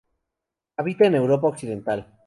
[0.77, 2.07] Habita en Europa occidental.